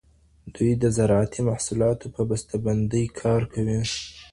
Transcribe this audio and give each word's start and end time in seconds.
دوی 0.55 0.71
د 0.83 0.85
زراعتي 0.97 1.41
محصولاتو 1.49 2.05
په 2.15 2.21
بسته 2.29 2.53
بندۍ 2.65 3.05
کار 3.21 3.41
کوي. 3.53 3.79